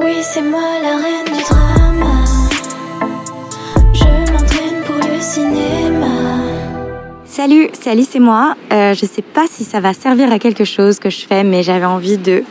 [0.00, 2.24] Oui, c'est moi la reine du drama.
[3.92, 6.06] Je m'entraîne pour le cinéma.
[7.24, 8.54] Salut, c'est moi.
[8.72, 11.64] Euh, je sais pas si ça va servir à quelque chose que je fais, mais
[11.64, 12.44] j'avais envie de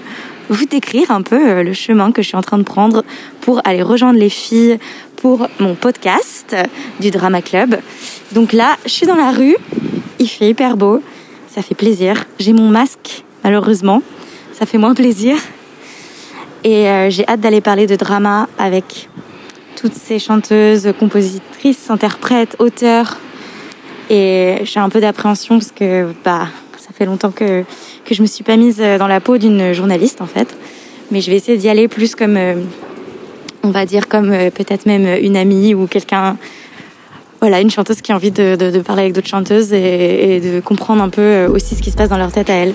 [0.50, 3.06] vous décrire un peu euh, le chemin que je suis en train de prendre
[3.40, 4.78] pour aller rejoindre les filles
[5.16, 6.54] pour mon podcast
[7.00, 7.78] du Drama Club.
[8.34, 9.56] Donc là, je suis dans la rue,
[10.20, 11.02] il fait hyper beau,
[11.48, 12.26] ça fait plaisir.
[12.40, 14.04] J'ai mon masque, malheureusement,
[14.52, 15.38] ça fait moins plaisir.
[16.64, 19.10] Et euh, j'ai hâte d'aller parler de drama avec
[19.76, 23.18] toutes ces chanteuses, compositrices, interprètes, auteurs.
[24.10, 27.64] Et j'ai un peu d'appréhension parce que bah, ça fait longtemps que,
[28.06, 30.56] que je me suis pas mise dans la peau d'une journaliste en fait.
[31.12, 32.56] Mais je vais essayer d'y aller plus comme, euh,
[33.64, 36.38] on va dire, comme euh, peut-être même une amie ou quelqu'un,
[37.40, 41.04] voilà, une chanteuse qui a envie de, parler avec d'autres chanteuses et, et, de comprendre
[41.04, 42.74] un peu aussi ce qui se passe dans leur tête à elles.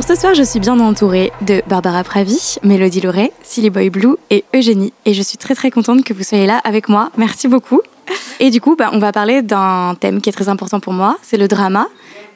[0.00, 4.16] Alors ce soir, je suis bien entourée de Barbara Pravi, Mélodie Lauré, Silly Boy Blue
[4.30, 4.94] et Eugénie.
[5.04, 7.10] Et je suis très très contente que vous soyez là avec moi.
[7.18, 7.82] Merci beaucoup.
[8.38, 11.18] Et du coup, bah, on va parler d'un thème qui est très important pour moi,
[11.20, 11.86] c'est le drama,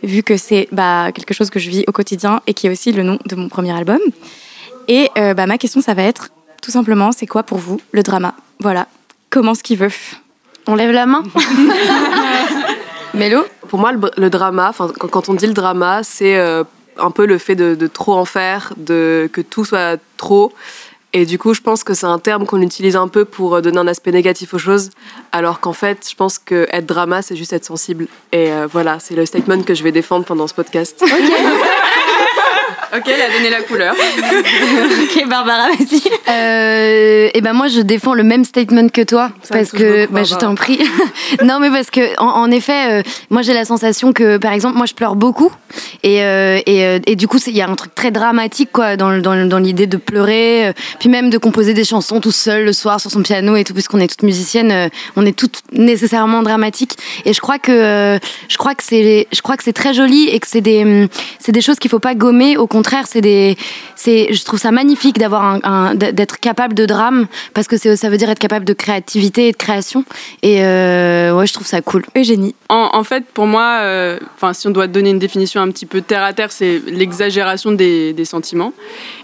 [0.02, 2.92] vu que c'est bah, quelque chose que je vis au quotidien et qui est aussi
[2.92, 4.00] le nom de mon premier album.
[4.88, 6.28] Et euh, bah, ma question, ça va être
[6.60, 8.34] tout simplement, c'est quoi pour vous le drama?
[8.60, 8.88] Voilà,
[9.30, 9.88] comment ce qu'il veut
[10.66, 11.22] On lève la main
[13.14, 13.42] Mélo?
[13.68, 16.62] Pour moi, le, le drama, quand, quand on dit le drama, c'est euh,
[16.98, 20.52] un peu le fait de, de, trop en faire, de que tout soit trop.
[21.16, 23.78] Et du coup, je pense que c'est un terme qu'on utilise un peu pour donner
[23.78, 24.90] un aspect négatif aux choses,
[25.30, 28.08] alors qu'en fait, je pense que être drama, c'est juste être sensible.
[28.32, 31.04] Et euh, voilà, c'est le statement que je vais défendre pendant ce podcast.
[32.96, 33.94] ok, elle a donné la couleur.
[35.02, 36.02] ok, Barbara, vas-y.
[36.28, 40.14] Euh, et ben moi, je défends le même statement que toi, Ça parce que beaucoup,
[40.14, 40.78] bah, je t'en prie.
[41.44, 44.76] non, mais parce que en, en effet, euh, moi j'ai la sensation que, par exemple,
[44.76, 45.50] moi je pleure beaucoup,
[46.02, 48.96] et euh, et, euh, et du coup, il y a un truc très dramatique quoi
[48.96, 52.32] dans le- dans, dans l'idée de pleurer, euh, puis même de composer des chansons tout
[52.32, 55.36] seul le soir sur son piano et tout, puisqu'on est toutes musiciennes, euh, on est
[55.36, 56.92] toutes nécessairement dramatiques.
[57.24, 60.28] Et je crois que euh, je crois que c'est je crois que c'est très joli
[60.28, 61.08] et que c'est des hum,
[61.38, 62.56] c'est des choses qu'il faut pas gommer.
[62.56, 63.56] Au contraire, c'est des
[63.96, 67.96] c'est je trouve ça magnifique d'avoir un, un- d'être capable de drame parce que c'est
[67.96, 70.04] ça veut dire être capable de créativité et de création.
[70.42, 72.04] Et euh, ouais, je trouve ça cool.
[72.16, 72.54] Eugénie.
[72.68, 75.86] En, en fait, pour moi, euh, enfin, si on doit donner une définition un petit
[75.86, 78.72] peu terre à terre, c'est l'exagération des, des sentiments.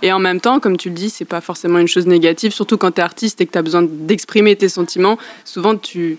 [0.02, 2.76] Et en même temps, comme tu le dis, c'est pas forcément une chose négative, surtout
[2.78, 5.16] quand tu es artiste et que tu as besoin d'exprimer tes sentiments.
[5.44, 6.18] Souvent, tu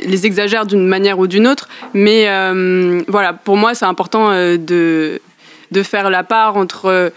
[0.00, 1.68] les exagères d'une manière ou d'une autre.
[1.94, 5.20] Mais euh, voilà, pour moi, c'est important euh, de,
[5.72, 7.12] de faire la part entre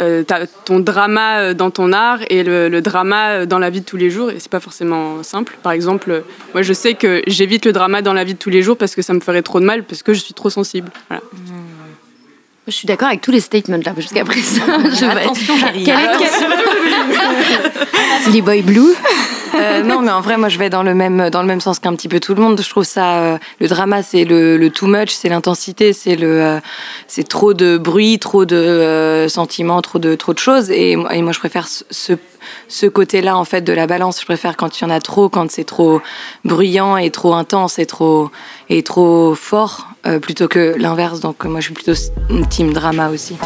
[0.00, 0.24] euh,
[0.64, 3.86] ton drama euh, dans ton art et le, le drama euh, dans la vie de
[3.86, 4.30] tous les jours.
[4.30, 5.56] Et c'est pas forcément simple.
[5.62, 6.22] Par exemple,
[6.54, 8.94] moi, je sais que j'évite le drama dans la vie de tous les jours parce
[8.94, 10.90] que ça me ferait trop de mal, parce que je suis trop sensible.
[11.08, 11.22] Voilà.
[12.68, 14.62] Je suis d'accord avec tous les statements là jusqu'à présent.
[14.66, 15.82] Je vais- Attention, chérie.
[15.84, 16.28] Quel est-
[18.24, 18.94] Silly Boy Blue.
[19.54, 21.78] Euh, non, mais en vrai, moi, je vais dans le même dans le même sens
[21.78, 22.60] qu'un petit peu tout le monde.
[22.60, 26.42] Je trouve ça euh, le drama, c'est le, le too much, c'est l'intensité, c'est le
[26.42, 26.60] euh,
[27.06, 30.70] c'est trop de bruit, trop de euh, sentiments, trop de trop de choses.
[30.70, 32.14] Et, moi- je préfère ce
[32.68, 34.20] ce, côté-là en fait de la balance.
[34.20, 36.00] Je préfère quand il y en a trop, quand c'est trop
[36.44, 38.30] bruyant et trop intense et trop
[38.68, 41.20] et trop fort, euh, plutôt que l'inverse.
[41.20, 41.92] Donc, moi, je suis plutôt
[42.50, 43.36] team drama aussi.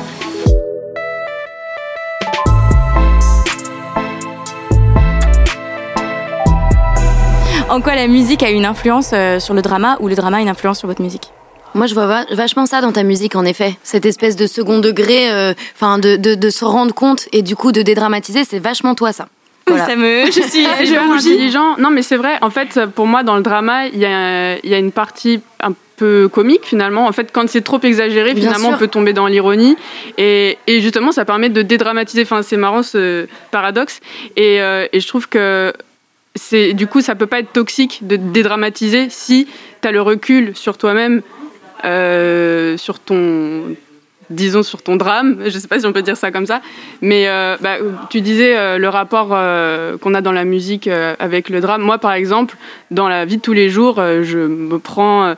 [7.68, 10.40] En quoi la musique a une influence euh, sur le drama ou le drama a
[10.40, 11.30] une influence sur votre musique?
[11.74, 13.76] Moi, je vois va- vachement ça dans ta musique, en effet.
[13.82, 17.56] Cette espèce de second degré, euh, enfin, de, de, de se rendre compte et du
[17.56, 19.28] coup de dédramatiser, c'est vachement toi, ça.
[19.66, 19.84] Voilà.
[19.84, 21.76] Ça me, je suis, je intelligent.
[21.78, 22.38] Non, mais c'est vrai.
[22.40, 25.40] En fait, pour moi, dans le drama, il y a, il y a une partie
[25.60, 27.06] un peu comique finalement.
[27.06, 28.76] En fait, quand c'est trop exagéré, Bien finalement, sûr.
[28.76, 29.76] on peut tomber dans l'ironie.
[30.18, 32.22] Et, et justement, ça permet de dédramatiser.
[32.22, 34.00] Enfin, c'est marrant ce paradoxe.
[34.36, 35.72] Et, euh, et je trouve que
[36.36, 39.48] c'est du coup, ça peut pas être toxique de dédramatiser si
[39.82, 41.22] tu as le recul sur toi-même,
[41.84, 43.74] euh, sur ton
[44.28, 46.60] disons sur ton drame, je sais pas si on peut dire ça comme ça,
[47.00, 47.76] mais euh, bah,
[48.10, 49.28] tu disais euh, le rapport
[50.00, 51.82] qu'on a dans la musique avec le drame.
[51.82, 52.56] Moi, par exemple,
[52.90, 55.36] dans la vie de tous les jours, je me prends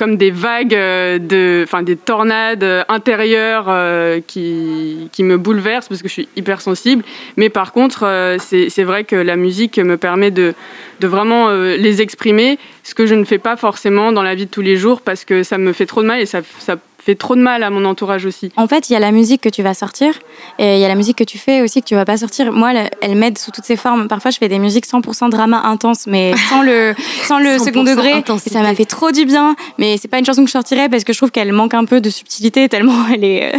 [0.00, 6.00] comme des vagues, euh, de, enfin des tornades euh, intérieures euh, qui, me bouleversent parce
[6.00, 7.04] que je suis hyper sensible.
[7.36, 10.54] Mais par contre, c'est vrai que la musique me permet de,
[11.02, 14.62] vraiment les exprimer ce que je ne fais pas forcément dans la vie de tous
[14.62, 16.40] les jours parce que ça me fait trop de mal et ça
[17.02, 18.50] fait trop de mal à mon entourage aussi.
[18.56, 20.14] En fait, il y a la musique que tu vas sortir
[20.58, 22.52] et il y a la musique que tu fais aussi que tu vas pas sortir.
[22.52, 24.08] Moi, elle, elle m'aide sous toutes ses formes.
[24.08, 26.94] Parfois, je fais des musiques 100% drama intense, mais sans le,
[27.24, 28.12] sans le 100% second degré.
[28.18, 29.56] Et ça m'a fait trop du bien.
[29.78, 31.84] Mais c'est pas une chanson que je sortirais parce que je trouve qu'elle manque un
[31.84, 33.58] peu de subtilité tellement elle est euh,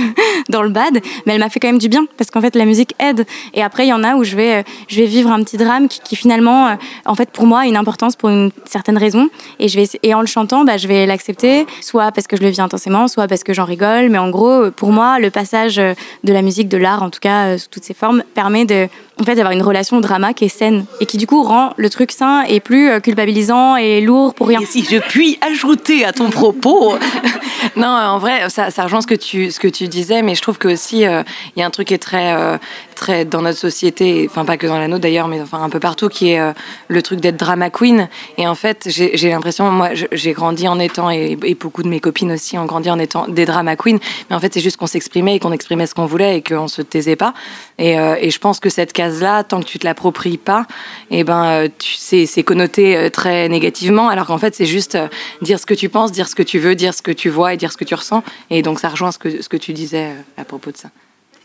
[0.49, 0.99] dans le bad.
[1.25, 3.25] Mais elle m'a fait quand même du bien parce qu'en fait, la musique aide.
[3.53, 5.57] Et après, il y en a où je vais, euh, je vais vivre un petit
[5.57, 8.97] drame qui, qui finalement, euh, en fait, pour moi, a une importance pour une certaine
[8.97, 9.29] raison.
[9.59, 12.41] Et, je vais, et en le chantant, bah, je vais l'accepter, soit parce que je
[12.41, 14.09] le vis intensément, soit parce que j'en rigole.
[14.09, 15.93] Mais en gros, pour moi, le passage euh,
[16.25, 18.89] de la musique, de l'art, en tout cas, euh, sous toutes ses formes, permet de,
[19.21, 21.73] en fait, d'avoir une relation au drama qui est saine et qui, du coup, rend
[21.77, 24.59] le truc sain et plus euh, culpabilisant et lourd pour rien.
[24.59, 26.97] Et si je puis ajouter à ton propos,
[27.77, 30.41] non, en vrai, ça, ça rejoint ce que tu ce que tu disais, mais je
[30.41, 31.23] trouve que aussi euh,
[31.55, 32.57] il y a un truc qui est très euh,
[32.95, 35.79] très dans notre société, enfin pas que dans la nôtre d'ailleurs, mais enfin un peu
[35.79, 36.53] partout, qui est euh,
[36.87, 38.09] le truc d'être drama queen.
[38.37, 41.99] Et en fait, j'ai l'impression, moi, j'ai grandi en étant et, et beaucoup de mes
[41.99, 43.97] copines aussi ont grandi en étant des drama queens,
[44.29, 46.68] mais en fait, c'est juste qu'on s'exprimait et qu'on exprimait ce qu'on voulait et qu'on
[46.68, 47.33] se taisait pas.
[47.77, 50.65] Et, euh, et je pense que cette case-là, tant que tu te l'appropries pas,
[51.09, 54.97] et ben, euh, tu- c'est c'est connoté euh, très négativement, alors qu'en fait, c'est juste
[55.41, 57.53] dire ce que tu penses, dire ce que tu veux, dire ce que tu vois
[57.53, 58.23] et dire ce que tu ressens.
[58.50, 60.89] Et donc, ça rejoint ce que, ce que tu disais à propos de ça.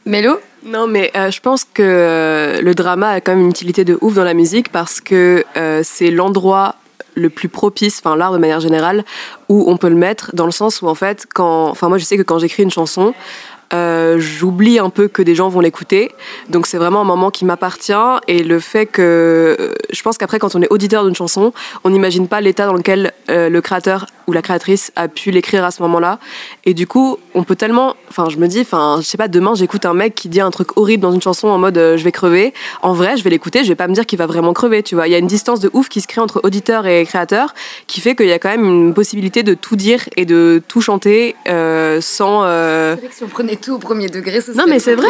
[0.04, 0.38] Mélo?
[0.64, 3.98] Non, mais euh, je pense que euh, le drama a quand même une utilité de
[4.00, 6.76] ouf dans la musique parce que euh, c'est l'endroit
[7.16, 9.04] le plus propice, enfin l'art de manière générale,
[9.48, 12.04] où on peut le mettre, dans le sens où en fait, quand, enfin moi je
[12.04, 13.14] sais que quand j'écris une chanson,
[13.72, 16.12] euh, j'oublie un peu que des gens vont l'écouter,
[16.50, 17.92] donc c'est vraiment un moment qui m'appartient
[18.28, 21.52] et le fait que, je pense qu'après quand on est auditeur d'une chanson,
[21.82, 25.64] on n'imagine pas l'état dans lequel euh, le créateur ou la créatrice a pu l'écrire
[25.64, 26.18] à ce moment-là,
[26.64, 29.54] et du coup on peut tellement, enfin je me dis, enfin je sais pas, demain
[29.54, 32.04] j'écoute un mec qui dit un truc horrible dans une chanson en mode euh, je
[32.04, 32.52] vais crever,
[32.82, 34.94] en vrai je vais l'écouter, je vais pas me dire qu'il va vraiment crever, tu
[34.94, 37.54] vois, il y a une distance de ouf qui se crée entre auditeur et créateur,
[37.86, 40.80] qui fait qu'il y a quand même une possibilité de tout dire et de tout
[40.80, 45.08] chanter euh, sans euh, Si on prenait tout au premier degré, non mais c'est vrai.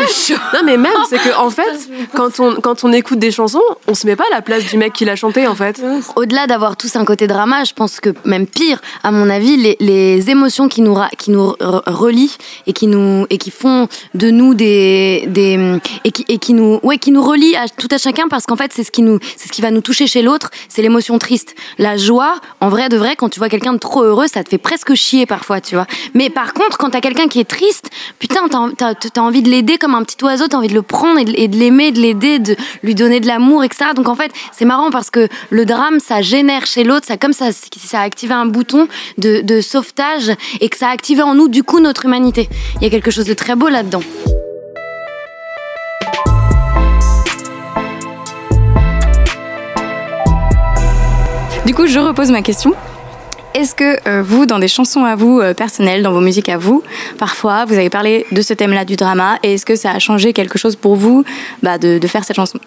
[0.54, 3.94] Non mais même c'est que en fait quand on quand on écoute des chansons, on
[3.94, 5.82] se met pas à la place du mec qui l'a chanté en fait.
[6.16, 9.76] Au-delà d'avoir tous un côté drama, je pense que même pire, à mon avis, les,
[9.78, 12.36] les émotions qui nous, qui nous re- relient
[12.66, 16.80] et qui nous et qui font de nous des des et qui et qui nous
[16.82, 19.52] ouais qui nous relient à tout à chacun parce qu'en fait c'est ce qui ce
[19.52, 21.54] qui va nous toucher chez l'autre, c'est l'émotion triste.
[21.78, 24.48] La joie, en vrai de vrai, quand tu vois quelqu'un de trop heureux, ça te
[24.48, 25.86] fait presque chier parfois, tu vois.
[26.14, 29.78] Mais par contre, quand t'as quelqu'un qui est triste, putain, t'as t'as envie de l'aider
[29.78, 32.56] comme un petit oiseau, t'as envie de le prendre et de, l'aimer, de l'aider, de
[32.82, 33.90] lui donner de l'amour, etc.
[33.94, 37.32] Donc en fait, c'est marrant parce que le drame, ça génère chez l'autre, ça comme
[37.32, 38.88] ça, ça a activé un bouton
[39.18, 42.48] de, sauvetage et que ça a activé en nous du coup notre humanité.
[42.76, 44.02] Il y a quelque chose de très beau là-dedans.
[51.64, 52.74] Du coup, je repose ma question.
[53.54, 56.58] Est-ce que euh, vous, dans des chansons à vous euh, personnelles, dans vos musiques à
[56.58, 56.82] vous,
[57.18, 60.32] parfois vous avez parlé de ce thème-là du drama, et est-ce que ça a changé
[60.32, 61.24] quelque chose pour vous
[61.62, 62.60] bah, de faire cette chanson?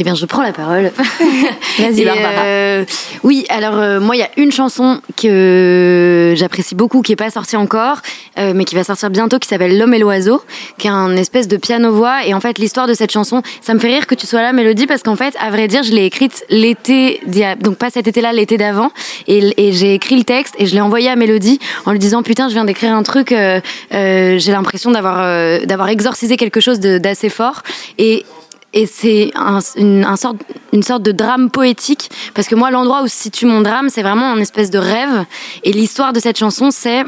[0.00, 0.92] Eh bien, je prends la parole.
[1.80, 2.44] Vas-y, Barbara.
[2.44, 2.84] euh,
[3.24, 7.30] oui, alors euh, moi, il y a une chanson que j'apprécie beaucoup, qui est pas
[7.30, 7.98] sortie encore,
[8.38, 10.40] euh, mais qui va sortir bientôt, qui s'appelle L'homme et l'oiseau,
[10.78, 12.24] qui est un espèce de piano-voix.
[12.24, 14.52] Et en fait, l'histoire de cette chanson, ça me fait rire que tu sois là,
[14.52, 17.20] Mélodie, parce qu'en fait, à vrai dire, je l'ai écrite l'été,
[17.58, 18.92] donc pas cet été-là, l'été d'avant,
[19.26, 22.22] et, et j'ai écrit le texte et je l'ai envoyé à Mélodie en lui disant
[22.22, 23.60] putain, je viens d'écrire un truc, euh,
[23.92, 25.18] euh, j'ai l'impression d'avoir
[25.66, 27.64] d'avoir exorcisé quelque chose d'assez fort.
[27.98, 28.24] Et
[28.72, 30.36] et c'est un, une, un sorte,
[30.72, 34.02] une sorte de drame poétique parce que moi l'endroit où se situe mon drame c'est
[34.02, 35.24] vraiment un espèce de rêve.
[35.64, 37.04] Et l'histoire de cette chanson c'est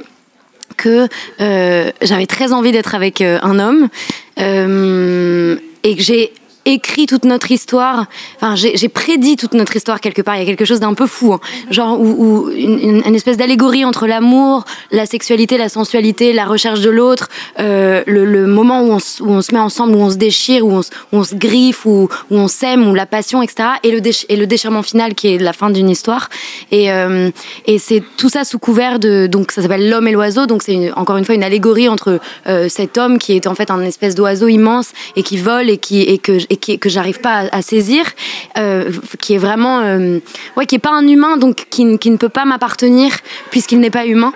[0.76, 1.08] que
[1.40, 3.88] euh, j'avais très envie d'être avec euh, un homme
[4.38, 6.32] euh, et que j'ai
[6.66, 10.46] écrit toute notre histoire, enfin j'ai prédit toute notre histoire quelque part, il y a
[10.46, 11.40] quelque chose d'un peu fou, hein.
[11.70, 16.44] genre où, où une, une- une espèce d'allégorie entre l'amour, la sexualité, la sensualité, la
[16.44, 19.94] recherche de l'autre, euh, le, le moment où on, se- où on se met ensemble,
[19.94, 22.86] où on se déchire, où on, se- où on se griffe, où, où on s'aime,
[22.88, 23.70] où la passion, etc.
[23.82, 26.28] Et le, déch- et le déchirement final qui est la fin d'une histoire.
[26.70, 27.30] Et, euh,
[27.66, 30.92] et c'est tout ça sous couvert de, donc ça s'appelle L'homme et l'oiseau, donc c'est
[30.92, 34.14] encore une fois une allégorie entre euh, cet homme qui est en fait un espèce
[34.14, 37.62] d'oiseau immense et qui vole et qui et que et qui, que j'arrive pas à,
[37.62, 38.04] saisir,
[38.58, 38.90] euh,
[39.20, 40.18] qui est vraiment euh,
[40.56, 43.12] ouais qui est pas un humain donc qui, qui ne peut pas m'appartenir
[43.50, 44.32] puisqu'il n'est pas humain.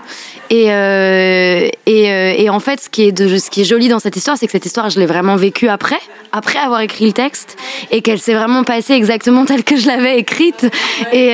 [0.50, 4.14] Et, euh, et, en fait, ce qui est, de, ce qui est joli dans cette
[4.14, 5.98] histoire, c'est que cette histoire, je l'ai vraiment vécue après,
[6.32, 7.56] après avoir écrit le texte,
[7.90, 10.66] et qu'elle s'est vraiment passée exactement telle que je l'avais écrite.
[11.12, 11.32] Et,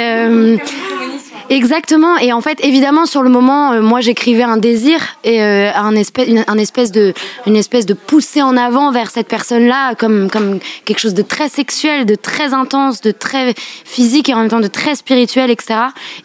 [1.51, 2.17] Exactement.
[2.19, 5.97] Et en fait, évidemment, sur le moment, euh, moi, j'écrivais un désir et euh, un
[5.97, 7.13] espèce, une, un espèce de,
[7.47, 11.49] une espèce de poussée en avant vers cette personne-là, comme, comme quelque chose de très
[11.49, 13.55] sexuel, de très intense, de très
[13.85, 15.75] physique et en même temps de très spirituel, etc.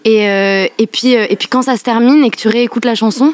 [0.05, 2.93] Et, euh, et puis, et puis quand ça se termine et que tu réécoutes la
[2.95, 3.33] chanson,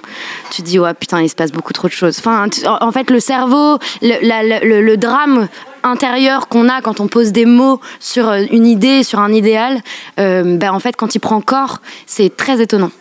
[0.50, 2.18] tu dis ouais putain, il se passe beaucoup trop de choses.
[2.20, 5.50] Enfin, en fait, le cerveau, le- le drame
[5.84, 9.82] intérieur qu'on a quand on pose des mots sur euh, une idée, sur un idéal,
[10.20, 12.92] euh, ben en fait, quand il prend corps, c'est très étonnant.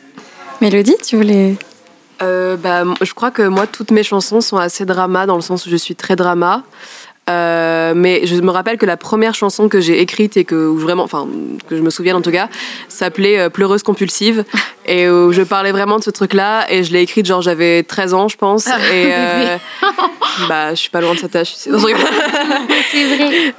[0.61, 1.57] Mélodie, tu voulais.
[2.23, 5.67] Euh, bah, je crois que moi, toutes mes chansons sont assez drama, dans le sens
[5.67, 6.63] où je suis très drama.
[7.31, 11.05] Euh, mais je me rappelle que la première chanson que j'ai écrite et que vraiment,
[11.05, 11.29] enfin
[11.69, 12.49] que je me souviens en tout cas,
[12.89, 14.45] s'appelait euh, Pleureuse compulsive
[14.87, 18.15] et où je parlais vraiment de ce truc-là et je l'ai écrite genre j'avais 13
[18.15, 18.71] ans je pense et
[19.13, 19.57] euh,
[20.49, 21.55] bah je suis pas loin de cet âge.
[21.57, 21.93] C'est vrai.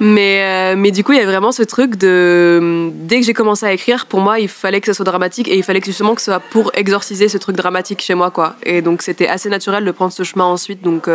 [0.00, 2.90] mais, euh, mais du coup, il y a vraiment ce truc de.
[2.92, 5.56] Dès que j'ai commencé à écrire, pour moi, il fallait que ça soit dramatique et
[5.56, 8.56] il fallait que justement que ce soit pour exorciser ce truc dramatique chez moi, quoi.
[8.64, 10.82] Et donc, c'était assez naturel de prendre ce chemin ensuite.
[10.82, 11.08] Donc,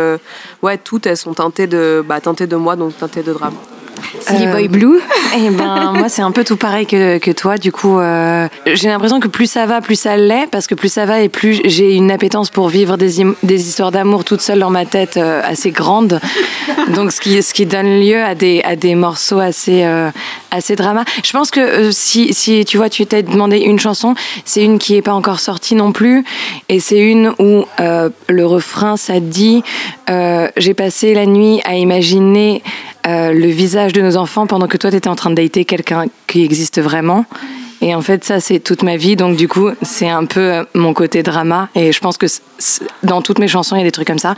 [0.62, 3.54] ouais, toutes, elles sont teintées de, bah, teintées de moi, donc teintées de drame.
[4.20, 5.00] Silly Euh, Boy Blue.
[5.36, 7.58] Eh ben, moi, c'est un peu tout pareil que, que toi.
[7.58, 10.90] Du coup, euh, j'ai l'impression que plus ça va, plus ça l'est, parce que plus
[10.90, 14.58] ça va et plus j'ai une appétence pour vivre des, des histoires d'amour toute seule
[14.58, 16.18] dans ma tête euh, assez grande.
[16.94, 19.86] Donc, ce qui, ce qui donne lieu à des, à des morceaux assez,
[20.52, 21.04] euh, assez drama.
[21.24, 24.14] Je pense que euh, si, si tu vois, tu t'es demandé une chanson,
[24.44, 26.24] c'est une qui est pas encore sortie non plus,
[26.68, 29.62] et c'est une où euh, le refrain, ça dit
[30.10, 32.62] euh, J'ai passé la nuit à imaginer
[33.08, 35.64] euh, le visage de nos enfants pendant que toi, tu étais en train de dater
[35.64, 37.24] quelqu'un qui existe vraiment.
[37.80, 39.16] Et en fait, ça, c'est toute ma vie.
[39.16, 41.68] Donc, du coup, c'est un peu euh, mon côté drama.
[41.74, 42.26] Et je pense que
[43.02, 44.34] dans toutes mes chansons, il y a des trucs comme ça.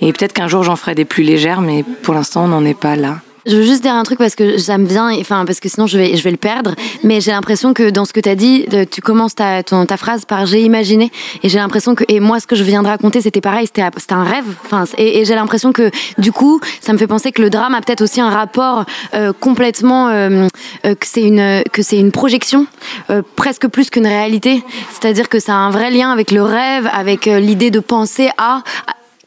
[0.00, 2.78] Et peut-être qu'un jour, j'en ferai des plus légères, mais pour l'instant, on n'en est
[2.78, 3.18] pas là.
[3.46, 5.86] Je veux juste dire un truc parce que ça me vient, enfin parce que sinon
[5.86, 6.74] je vais, je vais le perdre.
[7.02, 9.96] Mais j'ai l'impression que dans ce que tu as dit, tu commences ta, ton, ta
[9.96, 11.10] phrase par j'ai imaginé.
[11.42, 13.84] Et j'ai l'impression que, et moi ce que je viens de raconter, c'était pareil, c'était
[13.98, 14.44] c'était un rêve.
[14.64, 17.74] Enfin, et, et j'ai l'impression que du coup, ça me fait penser que le drame
[17.74, 18.84] a peut-être aussi un rapport
[19.14, 20.48] euh, complètement, euh,
[20.86, 22.66] euh, que c'est une, que c'est une projection,
[23.10, 24.62] euh, presque plus qu'une réalité.
[24.92, 28.30] C'est-à-dire que ça a un vrai lien avec le rêve, avec euh, l'idée de penser
[28.38, 28.62] à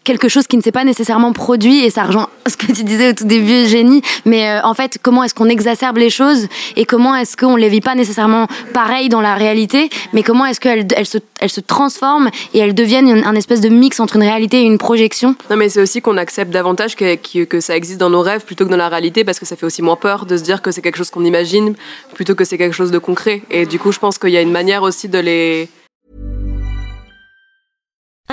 [0.07, 3.09] quelque chose qui ne s'est pas nécessairement produit et ça rejoint ce que tu disais
[3.09, 6.47] au tout début génie mais euh, en fait comment est-ce qu'on exacerbe les choses
[6.77, 10.61] et comment est-ce qu'on les vit pas nécessairement pareil dans la réalité mais comment est-ce
[10.61, 14.23] qu'elles elles se, elles se transforment et elles deviennent un espèce de mix entre une
[14.23, 15.35] réalité et une projection?
[15.49, 18.65] Non, mais c'est aussi qu'on accepte davantage que, que ça existe dans nos rêves plutôt
[18.65, 20.71] que dans la réalité parce que ça fait aussi moins peur de se dire que
[20.71, 21.75] c'est quelque chose qu'on imagine
[22.13, 23.41] plutôt que c'est quelque chose de concret.
[23.51, 25.69] Et du coup, je pense qu'il y a une manière aussi de les.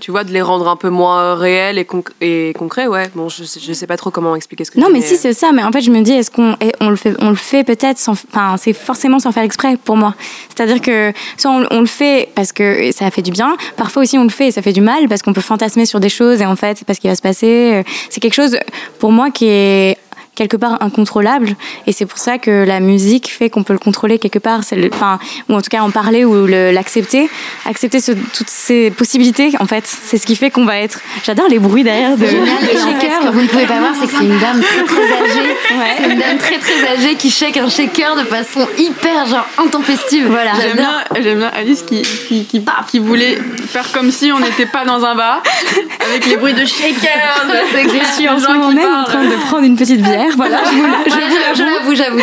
[0.00, 3.10] Tu vois, de les rendre un peu moins réels et, conc- et concrets, ouais.
[3.14, 5.52] Bon, je, je sais pas trop comment expliquer ce que Non, mais si, c'est ça.
[5.52, 7.98] Mais en fait, je me dis, est-ce qu'on on le fait, on le fait peut-être
[7.98, 8.12] sans.
[8.12, 10.14] Enfin, c'est forcément sans faire exprès pour moi.
[10.48, 14.18] C'est-à-dire que soit on, on le fait parce que ça fait du bien, parfois aussi
[14.18, 16.40] on le fait et ça fait du mal parce qu'on peut fantasmer sur des choses
[16.40, 17.82] et en fait, c'est pas ce qui va se passer.
[18.08, 18.56] C'est quelque chose,
[18.98, 19.98] pour moi, qui est
[20.40, 21.54] quelque part incontrôlable
[21.86, 24.74] et c'est pour ça que la musique fait qu'on peut le contrôler quelque part c'est
[24.76, 25.18] le, enfin
[25.50, 27.28] ou en tout cas en parler ou l'accepter
[27.66, 31.46] accepter ce- toutes ces possibilités en fait c'est ce qui fait qu'on va être j'adore
[31.48, 32.46] les bruits derrière de, Génial.
[32.62, 33.20] de shaker.
[33.20, 35.56] ce que vous ne pouvez pas voir, c'est que c'est une dame très très âgée.
[35.98, 40.26] C'est une dame très très âgée qui shake un shaker de façon hyper genre intempestive.
[40.28, 40.52] Voilà.
[40.60, 40.92] J'aime bien,
[41.22, 43.36] j'aime bien Alice qui, qui, qui, qui voulait
[43.68, 45.42] faire comme si on n'était pas dans un bar
[46.08, 47.46] avec les bruits de shaker.
[47.46, 50.29] de- Je suis en ce moment même en train de prendre une petite bière.
[50.36, 50.62] Voilà,
[51.06, 51.94] je l'avoue.
[51.94, 52.20] j'avoue.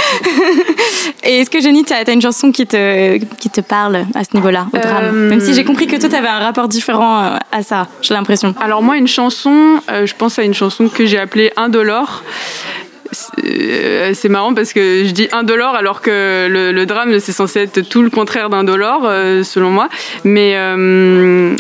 [1.23, 4.29] Et est-ce que Jenny, tu as, une chanson qui te, qui te parle à ce
[4.33, 5.03] niveau-là, au drame?
[5.03, 7.87] Euh, Même si j'ai compris que toi, tu avais un rapport différent euh, à ça,
[8.01, 8.53] j'ai l'impression.
[8.61, 12.23] Alors moi, une chanson, euh, je pense à une chanson que j'ai appelée Indolore.
[13.13, 17.61] C'est euh, marrant parce que je dis indolore alors que le, le drame c'est censé
[17.61, 19.89] être tout le contraire d'indolore euh, selon moi.
[20.23, 21.55] Mais euh,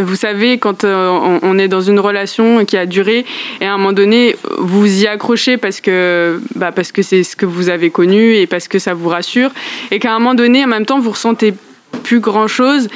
[0.00, 3.24] vous savez quand euh, on, est dans une relation qui a duré
[3.60, 7.36] et à un moment donné vous y accrochez parce que bah, parce que c'est ce
[7.36, 9.50] que vous avez connu et parce que ça vous rassure
[9.90, 11.54] et qu'à un moment donné en même temps vous ressentez
[12.02, 12.88] plus grand chose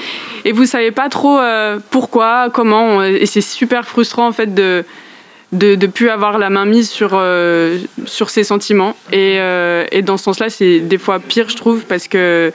[0.44, 4.84] et vous savez pas trop euh, pourquoi comment et c'est super frustrant en fait de
[5.52, 8.96] de ne plus avoir la main mise sur, euh, sur ses sentiments.
[9.12, 12.52] Euh, et dans ce sens-là, c'est des fois pire, je trouve, parce que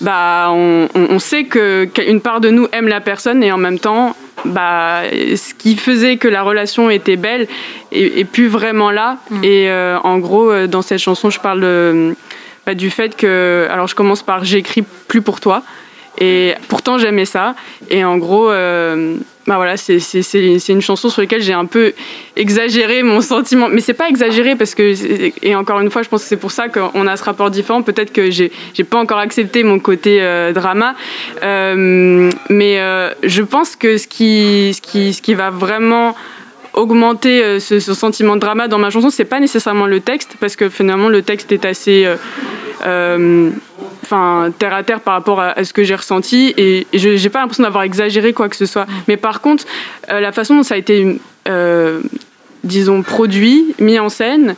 [0.00, 3.58] bah, on, on- on sait que qu'une part de nous aime la personne et en
[3.58, 4.14] même temps,
[4.44, 7.48] bah, ce qui faisait que la relation était belle
[7.92, 9.18] est, est plus vraiment là.
[9.42, 12.14] Et euh, en gros, euh, dans cette chanson, je parle de-
[12.66, 15.62] bah, du fait que, alors je commence par j'écris plus pour toi.
[16.20, 17.54] Et pourtant j'aimais ça.
[17.90, 21.92] Et en gros, euh, bah voilà, c'est une chanson sur laquelle j'ai un peu
[22.36, 23.68] exagéré mon sentiment.
[23.70, 24.94] Mais c'est pas exagéré parce que,
[25.42, 27.82] et encore une fois, je pense que c'est pour ça qu'on a ce rapport différent.
[27.82, 28.50] Peut-être que j'ai
[28.88, 30.94] pas encore accepté mon côté euh, drama.
[31.42, 32.78] Euh, mais
[33.22, 36.16] je pense que ce qui, va vraiment
[36.74, 40.68] augmenter ce, sentiment de drama dans ma chanson, c'est pas nécessairement le texte, parce que
[40.68, 42.06] finalement le texte est assez
[44.08, 47.28] enfin terre à terre par rapport à, à ce que j'ai ressenti et, je j'ai
[47.28, 48.86] pas l'impression d'avoir exagéré quoi que ce soit.
[49.06, 49.64] Mais par contre,
[50.10, 52.00] euh, la façon dont ça a été, euh,
[52.64, 54.54] disons, produit, mis en scène.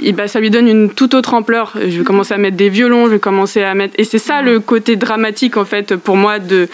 [0.00, 1.72] Et ben, ça lui donne une toute autre ampleur.
[1.74, 3.94] Je vais commencer à mettre des violons, je vais commencer à mettre.
[3.98, 6.68] Et c'est ça le côté dramatique, en fait, pour moi, de,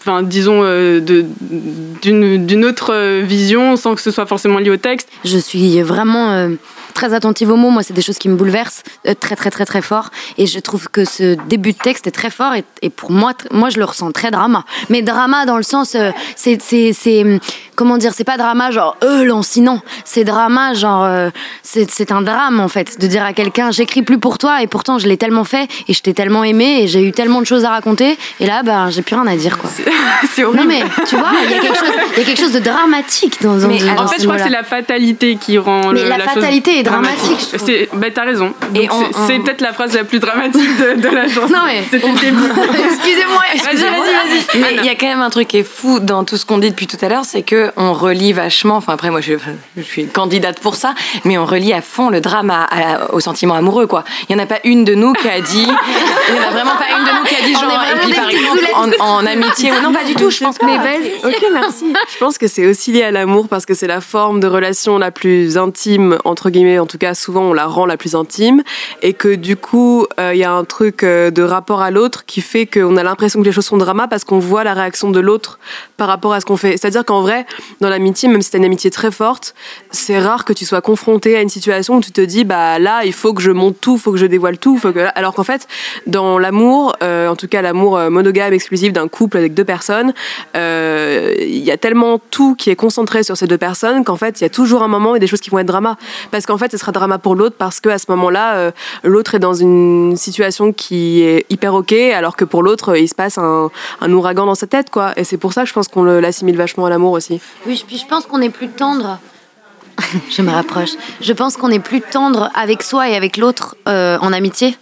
[0.00, 5.08] enfin, disons, euh, d'une autre euh, vision, sans que ce soit forcément lié au texte.
[5.24, 6.50] Je suis vraiment euh,
[6.94, 7.70] très attentive aux mots.
[7.70, 10.10] Moi, c'est des choses qui me bouleversent euh, très, très, très, très fort.
[10.36, 12.54] Et je trouve que ce début de texte est très fort.
[12.54, 14.64] Et, et pour moi, moi, je le ressens très drama.
[14.88, 15.96] Mais drama dans le sens,
[16.36, 17.40] c'est, c'est,
[17.78, 19.80] comment dire, c'est pas drama genre euh lancinant.
[20.04, 21.30] C'est drama genre, euh,
[21.62, 24.62] c'est, c'est un drame en fait, de dire à quelqu'un, j'écris plus pour toi.
[24.62, 27.40] Et pourtant, je l'ai tellement fait et je t'ai tellement aimé et j'ai eu tellement
[27.40, 28.18] de choses à raconter.
[28.40, 29.70] Et là, ben, j'ai plus rien à dire quoi.
[30.32, 30.62] C'est horrible.
[30.62, 32.58] Non mais tu vois, il y a quelque chose, il y a quelque chose de
[32.60, 35.92] dramatique dans, dans, Mais dans En fait, je crois que c'est la fatalité qui rend
[35.92, 37.66] Mais le- la chose fatalité est dramatique, je trouve.
[37.68, 38.52] C'est, bah, t'as raison.
[38.74, 41.52] C'est, on- peut-être la phrase la plus dramatique de, de la chanson.
[41.52, 41.82] Non, mais-.
[41.92, 44.04] Excusez-moi, Vas-y, excusez-moi.
[44.04, 44.60] vas-y, vas-y.
[44.60, 46.58] Mais il y a quand même un truc qui est fou dans tout ce qu'on
[46.58, 48.76] dit depuis tout à l'heure, c'est que on relie vachement.
[48.76, 49.34] Enfin après, moi je,
[49.76, 52.78] je suis une candidate pour ça, mais on relie à fond le drame à- à
[52.80, 54.04] la- au sentiment amoureux, quoi.
[54.28, 55.66] Il y en a pas une de nous qui a dit.
[56.28, 57.82] Il y en a vraiment pas une de nous qui a dit genre.
[57.94, 58.68] Et puis par exemple
[59.00, 60.30] en, en amitié ou non pas du tout.
[60.30, 60.66] Je pense que.
[60.66, 61.14] Mais vas-y.
[61.24, 61.92] Ok, merci.
[62.12, 64.98] Je pense que c'est aussi lié à l'amour parce que c'est la forme de relation
[64.98, 68.62] la plus intime, entre guillemets, en tout cas souvent on la rend la plus intime,
[69.02, 72.24] et que du coup euh, il y a un truc euh, de rapport à l'autre
[72.24, 75.10] qui fait qu'on a l'impression que les choses sont drama parce qu'on voit la réaction
[75.10, 75.58] de l'autre
[75.96, 76.72] par rapport à ce qu'on fait.
[76.72, 77.46] C'est-à-dire qu'en vrai,
[77.80, 79.54] dans l'amitié, même si t'as une amitié très forte,
[79.90, 83.04] c'est rare que tu sois confronté à une situation où tu te dis bah là
[83.04, 85.34] il faut que je monte tout, il faut que je dévoile tout, faut que alors
[85.34, 85.66] qu'en fait
[86.06, 90.12] dans l'amour, euh, en tout cas l'amour monogame exclusif d'un couple avec deux personnes,
[90.56, 94.40] euh, il y a tellement tout qui est concentré sur ces deux personnes qu'en fait
[94.40, 95.96] il y a toujours un moment et des choses qui vont être drama
[96.32, 98.70] parce qu'en fait ce sera drama pour l'autre parce que à ce moment-là euh,
[99.04, 103.14] l'autre est dans une situation qui est hyper ok alors que pour l'autre il se
[103.14, 103.70] passe un,
[104.10, 106.56] ouragan dans sa tête quoi et c'est pour ça que je pense qu'on le- l'assimile
[106.56, 107.40] vachement à l'amour aussi.
[107.66, 109.18] Oui, puis je pense qu'on est plus tendre.
[110.30, 110.92] je me rapproche.
[111.20, 114.76] Je pense qu'on est plus tendre avec soi et avec l'autre euh, en amitié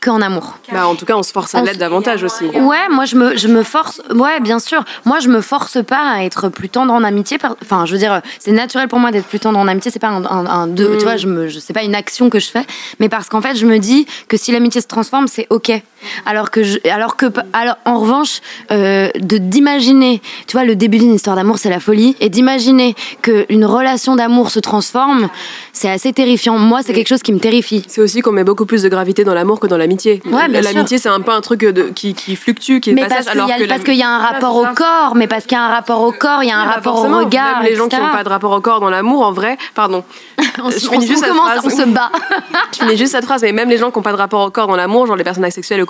[0.00, 0.58] qu'en amour.
[0.72, 2.46] Bah, en tout cas on se force à l'être davantage aussi.
[2.46, 4.00] Ouais, moi je me, je me force.
[4.14, 4.82] Ouais, bien sûr.
[5.04, 7.38] Moi je me force pas à être plus tendre en amitié.
[7.62, 9.90] Enfin, je veux dire, c'est naturel pour moi d'être plus tendre en amitié.
[9.90, 10.96] C'est pas un, un, un deux.
[10.96, 12.64] Tu vois, je me, je, c'est pas une action que je fais,
[12.98, 15.70] mais parce qu'en fait, je me dis que si l'amitié se transforme, c'est ok.
[16.26, 20.98] Alors que, je, alors que, alors en revanche, euh, de d'imaginer, tu vois, le début
[20.98, 25.28] d'une histoire d'amour, c'est la folie, et d'imaginer que une relation d'amour se transforme,
[25.72, 26.58] c'est assez terrifiant.
[26.58, 27.84] Moi, c'est quelque chose qui me terrifie.
[27.88, 30.22] C'est aussi qu'on met beaucoup plus de gravité dans l'amour que dans l'amitié.
[30.26, 33.24] Ouais, l'amitié, c'est un peu un truc de, qui, qui fluctue, qui est Mais passage,
[33.24, 35.26] parce qu'il alors y, a- que parce qu'il y a un rapport au corps, mais
[35.26, 36.98] parce qu'il y a un rapport au corps, il y a un Ah bah rapport
[37.04, 39.32] au regard, Même les gens qui n'ont pas de rapport au corps dans l'amour, en
[39.32, 40.04] vrai, pardon.
[40.62, 41.66] on, Je se- finis on se- juste on cette commence, phrase.
[41.66, 42.10] on se bat.
[42.72, 44.50] Je finis juste cette phrase, mais même les gens qui n'ont pas de rapport au
[44.50, 45.86] corps dans l'amour, genre les personnes asexuelles ou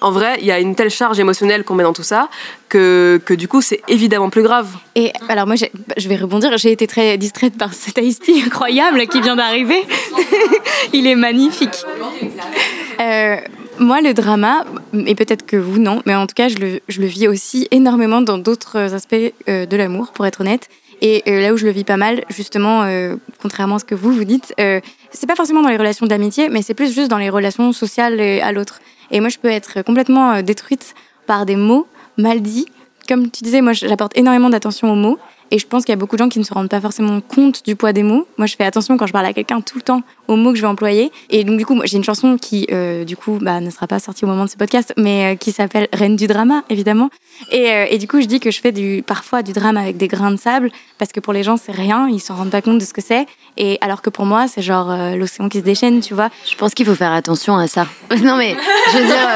[0.00, 2.28] en vrai, il y a une telle charge émotionnelle qu'on met dans tout ça
[2.68, 4.68] que, que du coup, c'est évidemment plus grave.
[4.94, 6.56] Et alors moi, je vais rebondir.
[6.58, 9.82] J'ai été très distraite par cet tea incroyable qui vient d'arriver.
[10.92, 11.84] Il est magnifique.
[13.00, 13.36] Euh,
[13.78, 14.64] moi, le drama,
[15.06, 17.68] et peut-être que vous non, mais en tout cas, je le, je le vis aussi
[17.70, 19.14] énormément dans d'autres aspects
[19.48, 20.68] euh, de l'amour, pour être honnête.
[21.00, 22.86] Et euh, là où je le vis pas mal, justement,
[23.40, 26.48] contrairement à ce que vous vous dites, euh, c'est pas forcément dans les relations d'amitié,
[26.48, 28.80] mais c'est plus juste dans les relations sociales à l'autre.
[29.12, 30.94] Et moi, je peux être complètement euh, détruite
[31.26, 32.66] par des mots mal dits.
[33.08, 35.18] Comme tu disais, moi, j'apporte énormément d'attention aux mots.
[35.52, 37.20] Et je pense qu'il y a beaucoup de gens qui ne se rendent pas forcément
[37.20, 38.26] compte du poids des mots.
[38.38, 40.56] Moi, je fais attention quand je parle à quelqu'un tout le temps aux mots que
[40.56, 41.12] je vais employer.
[41.28, 43.98] Et donc, du coup, j'ai une chanson qui, euh, du coup, bah, ne sera pas
[43.98, 47.10] sortie au moment de ce podcast, mais euh, qui s'appelle Reine du drama, évidemment.
[47.50, 50.08] Et, euh, et du coup, je dis que je fais parfois du drame avec des
[50.08, 52.78] grains de sable, parce que pour les gens, c'est rien, ils s'en rendent pas compte
[52.78, 53.26] de ce que c'est.
[53.58, 56.30] Et alors que pour moi, c'est genre l'océan qui se déchaîne, tu vois.
[56.50, 57.86] Je pense qu'il faut faire attention à ça.
[58.22, 58.56] Non mais,
[58.92, 59.28] je veux dire,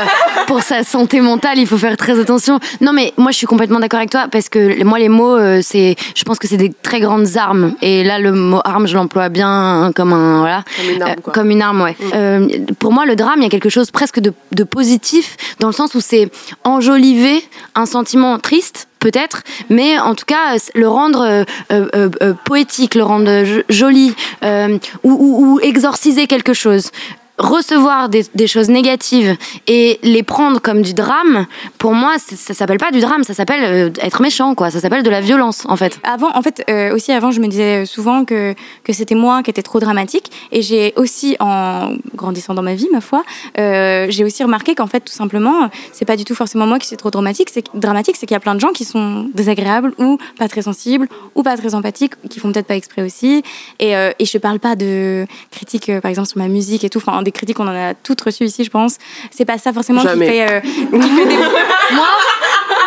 [0.46, 2.60] pour sa santé mentale, il faut faire très attention.
[2.80, 5.96] Non mais, moi je suis complètement d'accord avec toi parce que moi les mots, c'est
[6.14, 7.74] je pense que c'est des très grandes armes.
[7.82, 11.30] Et là, le mot arme, je l'emploie bien comme un voilà, Comme une arme, Euh,
[11.32, 11.96] comme une arme, ouais.
[12.14, 15.68] Euh, pour moi, le drame, il y a quelque chose presque de, de positif dans
[15.68, 16.30] le sens où c'est
[16.64, 17.42] enjoliver
[17.74, 22.94] un sentiment triste peut-être, mais en tout cas le rendre euh, euh, euh, euh, poétique,
[22.94, 26.90] le rendre jo- joli, ou, ou- ou exorciser quelque chose.
[27.38, 31.46] Recevoir des, choses négatives et les prendre comme du drame,
[31.76, 34.70] pour moi, ça s'appelle pas du drame, ça s'appelle euh, être méchant, quoi.
[34.70, 36.00] Ça s'appelle de la violence, en fait.
[36.02, 39.50] Avant, en fait, euh, aussi avant, je me disais souvent que, que c'était moi qui
[39.50, 40.30] étais trop dramatique.
[40.50, 43.22] Et j'ai aussi, en grandissant dans ma vie, ma foi,
[43.58, 46.86] euh, j'ai aussi remarqué qu'en fait, tout simplement, c'est pas du tout forcément moi qui
[46.86, 47.50] suis trop dramatique.
[47.52, 50.62] C'est dramatique, c'est qu'il y a plein de gens qui sont désagréables ou pas très
[50.62, 53.42] sensibles ou pas très empathiques, qui font peut-être pas exprès aussi.
[53.78, 57.00] Et, et je parle pas de critiques, par exemple, sur ma musique et tout.
[57.26, 58.96] Des critiques, on en a toutes reçues ici, je pense.
[59.30, 60.26] C'est pas ça forcément Jamais.
[60.26, 61.36] qui fait, euh, qui fait des
[61.92, 62.06] Moi,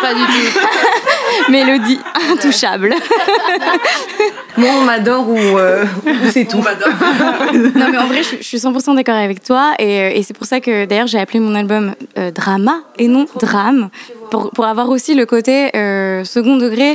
[0.00, 0.58] pas du tout.
[1.48, 2.00] mélodies
[2.32, 2.94] intouchables.
[4.56, 6.62] Moi, on m'adore ou, euh, ou c'est tout.
[7.52, 9.72] Non, mais en vrai, je, je suis 100% d'accord avec toi.
[9.78, 13.08] Et, euh, et c'est pour ça que d'ailleurs, j'ai appelé mon album euh, Drama et
[13.08, 13.90] non Drame.
[14.30, 16.92] Pour, pour avoir aussi le côté euh, second degré.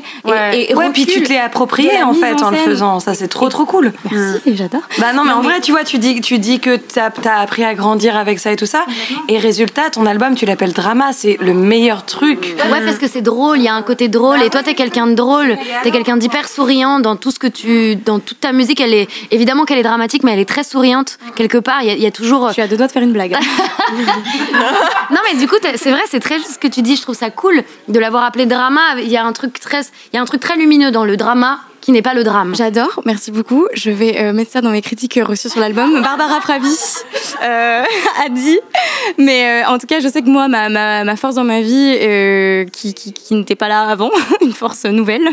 [0.54, 3.00] Et, et, et ouais, puis tu te l'es approprié en fait en, le faisant.
[3.00, 3.92] Ça, c'est trop trop cool.
[4.12, 4.82] Merci, j'adore.
[5.00, 7.10] Bah non, mais Non, en mais- vrai, tu vois, tu dis, tu dis que t'as
[7.26, 8.86] as appris à grandir avec ça et tout ça.
[9.28, 12.56] Et résultat, ton album, tu l'appelles Drama, c'est le meilleur truc.
[12.72, 14.42] Ouais, parce que c'est drôle, il y a un côté drôle.
[14.42, 17.96] Et toi, t'es quelqu'un de drôle, t'es quelqu'un d'hyper souriant dans tout ce que tu.
[17.96, 19.08] Dans toute ta musique, elle est.
[19.32, 21.18] Évidemment qu'elle est dramatique, mais elle est très souriante.
[21.36, 22.48] Quelque part, il y, y a toujours.
[22.50, 23.36] Je suis à deux doigts de faire une blague.
[25.12, 26.96] Non, mais du coup, c'est vrai, c'est très juste ce que tu dis.
[26.96, 28.82] Je trouve ça cool de l'avoir appelé drama.
[29.00, 31.18] Il y a un truc très, il y a un truc très lumineux dans le
[31.18, 32.56] drama qui n'est pas le drame.
[32.56, 33.68] J'adore, merci beaucoup.
[33.76, 36.02] Je vais euh, mettre ça dans mes critiques reçues sur l'album.
[36.02, 36.76] Barbara Pravi
[37.44, 37.84] euh,
[38.26, 38.60] a dit.
[39.20, 41.62] Mais euh, en tout cas, je sais que moi, ma, ma, ma force dans ma
[41.62, 41.96] vie,
[42.72, 44.10] qui, qui, qui n'était pas là avant,
[44.42, 45.28] une force nouvelle,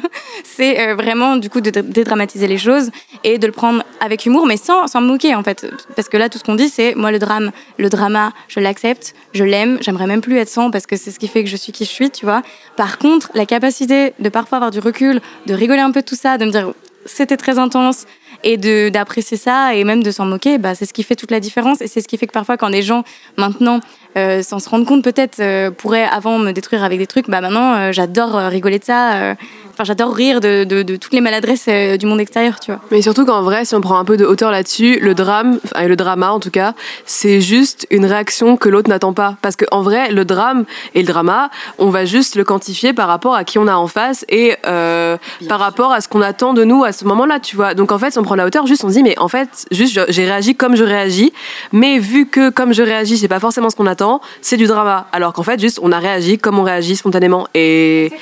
[0.44, 2.90] c'est vraiment du coup de dé- dédramatiser les choses
[3.24, 5.66] et de le prendre avec humour, mais sans, sans me moquer en fait.
[5.96, 9.14] Parce que là, tout ce qu'on dit, c'est moi, le drame, le drama, je l'accepte,
[9.32, 11.56] je l'aime, j'aimerais même plus être sans parce que c'est ce qui fait que je
[11.56, 12.42] suis qui je suis, tu vois.
[12.76, 16.14] Par contre, la capacité de parfois avoir du recul, de rigoler un peu de tout
[16.14, 16.72] ça, de me dire
[17.07, 18.07] c'était très intense
[18.44, 21.31] et de d'apprécier ça et même de s'en moquer bah c'est ce qui fait toute
[21.31, 23.05] la différence et c'est ce qui fait que parfois quand des gens
[23.37, 23.81] maintenant
[24.16, 27.40] euh, sans se rendre compte peut-être euh, pourraient avant me détruire avec des trucs bah
[27.40, 29.35] maintenant euh, j'adore rigoler de ça
[29.83, 32.81] enfin j'adore rire de, de, de toutes les maladresses euh, du monde extérieur tu vois
[32.90, 35.87] Mais surtout qu'en vrai, si on prend un peu de hauteur là-dessus, le drame, enfin
[35.87, 39.37] le drama en tout cas, c'est juste une réaction que l'autre n'attend pas.
[39.42, 40.64] Parce qu'en vrai, le drame
[40.95, 43.87] et le drama, on va juste le quantifier par rapport à qui on a en
[43.87, 45.16] face et euh,
[45.49, 47.75] par rapport à ce qu'on attend de nous à ce moment-là, tu vois.
[47.75, 49.66] Donc en fait, si on prend la hauteur, juste on se dit, mais en fait,
[49.71, 51.33] juste j'ai réagi comme je réagis,
[51.73, 55.09] mais vu que comme je réagis, c'est pas forcément ce qu'on attend, c'est du drama.
[55.12, 57.47] Alors qu'en fait, juste on a réagi comme on réagit spontanément.
[57.55, 58.12] Et,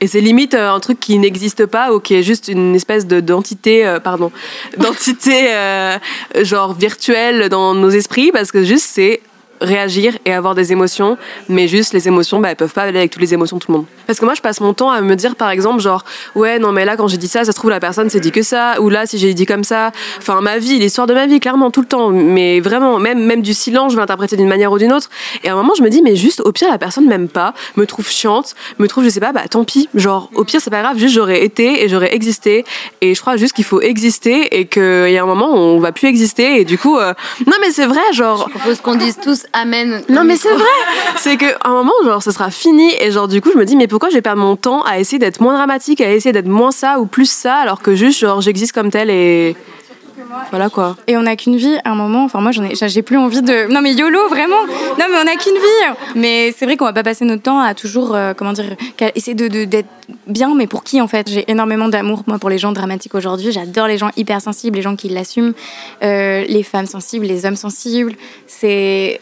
[0.00, 3.06] et c'est limite euh, un truc qui n'existe pas ou qui est juste une espèce
[3.06, 4.32] de d'entité, euh, pardon,
[4.78, 5.98] d'entité euh,
[6.42, 9.20] genre virtuelle dans nos esprits parce que juste c'est
[9.60, 11.18] réagir et avoir des émotions,
[11.48, 13.72] mais juste les émotions, bah, elles peuvent pas aller avec toutes les émotions de tout
[13.72, 13.86] le monde.
[14.06, 16.72] Parce que moi, je passe mon temps à me dire, par exemple, genre, ouais, non,
[16.72, 18.80] mais là, quand j'ai dit ça, ça se trouve, la personne s'est dit que ça,
[18.80, 21.70] ou là, si j'ai dit comme ça, enfin, ma vie, l'histoire de ma vie, clairement,
[21.70, 24.78] tout le temps, mais vraiment, même, même du silence, je vais interpréter d'une manière ou
[24.78, 25.08] d'une autre.
[25.44, 27.54] Et à un moment, je me dis, mais juste, au pire, la personne m'aime pas,
[27.76, 30.70] me trouve chiante, me trouve, je sais pas, bah, tant pis, genre, au pire, c'est
[30.70, 32.64] pas grave, juste, j'aurais été et j'aurais existé.
[33.00, 35.92] Et je crois juste qu'il faut exister et qu'il y a un moment on va
[35.92, 37.14] plus exister, et du coup, euh,
[37.46, 40.02] non, mais c'est vrai, genre, Je propose qu'on dise tous Amen.
[40.08, 40.64] non mais c'est vrai.
[41.16, 43.76] C'est qu'à un moment, genre, ce sera fini et genre du coup, je me dis
[43.76, 46.46] mais pourquoi je vais perdre mon temps à essayer d'être moins dramatique, à essayer d'être
[46.48, 49.56] moins ça ou plus ça, alors que juste genre j'existe comme tel et
[50.50, 50.96] voilà quoi.
[51.08, 52.24] et on n'a qu'une vie à un moment.
[52.24, 54.64] Enfin moi j'en ai j'ai plus envie de non mais yolo vraiment.
[54.98, 55.94] Non mais on n'a qu'une vie.
[56.14, 58.76] Mais c'est vrai qu'on va pas passer notre temps à toujours euh, comment dire
[59.16, 59.88] essayer de de- d'être
[60.26, 60.54] bien.
[60.54, 61.28] Mais pour qui en fait?
[61.28, 63.50] J'ai énormément d'amour moi pour les gens dramatiques aujourd'hui.
[63.50, 65.52] J'adore les gens hypersensibles les gens qui l'assument.
[66.02, 68.14] Euh, les femmes sensibles les hommes sensibles.
[68.46, 69.20] C'est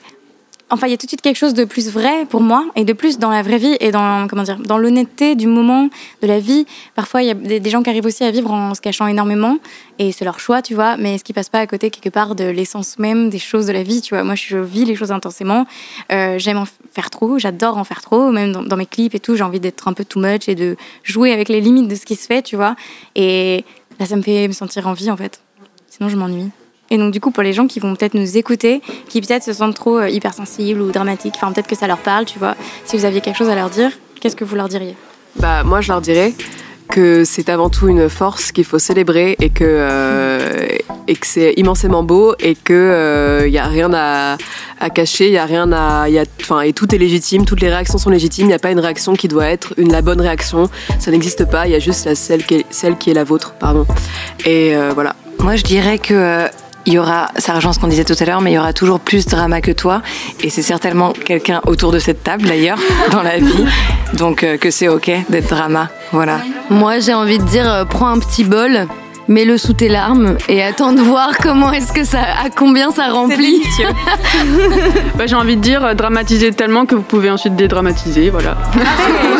[0.70, 2.84] Enfin, il y a tout de suite quelque chose de plus vrai pour moi et
[2.84, 5.88] de plus dans la vraie vie et dans comment dire dans l'honnêteté du moment
[6.20, 6.66] de la vie.
[6.94, 9.56] Parfois, il y a des, gens qui arrivent aussi à vivre en se cachant énormément
[9.98, 10.98] et c'est leur choix, tu vois.
[10.98, 13.72] Mais est-ce qu'ils passent pas à côté quelque part de l'essence même des choses de
[13.72, 14.24] la vie, tu vois?
[14.24, 15.66] Moi, je vis les choses intensément.
[16.12, 19.20] Euh, J'aime en faire trop, j'adore en faire trop, même dans, dans mes clips et
[19.20, 19.36] tout.
[19.36, 22.04] J'ai envie d'être un peu too much et de jouer avec les limites de ce
[22.04, 22.76] qui se fait, tu vois?
[23.14, 23.64] Et
[23.98, 25.40] là, ça me fait me sentir en vie en fait.
[25.88, 26.50] Sinon, je m'ennuie.
[26.90, 29.52] Et donc, du coup, pour les gens qui vont peut-être nous écouter, qui peut-être se
[29.52, 32.54] sentent trop euh, hypersensibles ou dramatiques, enfin, peut-être que ça leur parle, tu vois.
[32.84, 34.96] Si vous aviez quelque chose à leur dire, qu'est-ce que vous leur diriez?
[35.36, 36.32] Bah moi je leur dirais
[36.88, 40.66] que c'est avant tout une force qu'il faut célébrer et que euh,
[41.06, 44.36] et que c'est immensément beau et que il y a rien à,
[44.80, 47.60] à cacher, il y a rien à, y a, enfin et tout est légitime, toutes
[47.60, 48.46] les réactions sont légitimes.
[48.46, 50.70] Il n'y a pas une réaction qui doit être une la bonne réaction.
[50.98, 51.66] Ça n'existe pas.
[51.66, 53.86] Il y a juste la celle qui est, celle qui est la vôtre, pardon.
[54.46, 55.14] Et voilà.
[55.40, 56.48] Moi, je dirais que
[56.88, 58.72] il y aura, ça rejoint ce qu'on disait tout à l'heure, mais il y aura
[58.72, 60.00] toujours plus de drama que toi.
[60.40, 62.78] Et c'est certainement quelqu'un autour de cette table d'ailleurs,
[63.12, 63.66] dans la vie.
[64.14, 65.90] Donc euh, que c'est ok d'être drama.
[66.12, 66.40] Voilà.
[66.70, 68.86] Moi j'ai envie de dire, euh, prends un petit bol.
[69.28, 73.08] Mets-le sous tes larmes et attends de voir comment est-ce que ça, à combien ça
[73.08, 73.62] remplit.
[75.16, 78.56] bah, j'ai envie de dire euh, dramatiser tellement que vous pouvez ensuite dédramatiser, voilà.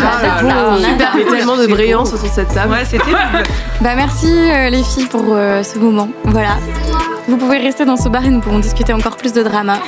[0.02, 0.38] Ah,
[0.78, 2.72] Super, il y a tellement de brillance sur cette table.
[2.72, 3.12] Ouais, c'était
[3.80, 4.30] Bah merci
[4.70, 6.08] les filles pour ce moment.
[6.24, 6.58] Voilà.
[7.26, 9.78] Vous pouvez rester dans ce bar et nous pourrons discuter encore plus de drama.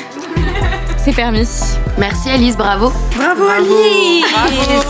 [1.05, 1.49] C'est permis.
[1.97, 2.93] Merci Alice, bravo.
[3.17, 4.27] Bravo, Alice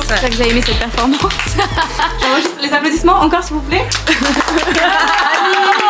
[0.08, 1.20] J'espère que vous avez aimé cette performance.
[2.62, 3.86] les applaudissements encore s'il vous plaît.